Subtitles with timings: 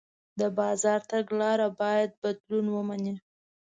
[0.39, 3.13] د بازار تګلاره باید بدلون ومني.